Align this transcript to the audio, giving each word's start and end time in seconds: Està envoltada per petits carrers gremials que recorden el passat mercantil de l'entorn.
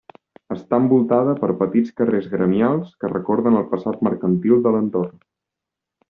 Està 0.53 0.77
envoltada 0.83 1.35
per 1.41 1.49
petits 1.59 1.91
carrers 2.01 2.29
gremials 2.33 2.95
que 3.03 3.11
recorden 3.15 3.59
el 3.63 3.67
passat 3.75 4.01
mercantil 4.09 4.65
de 4.69 4.73
l'entorn. 4.77 5.21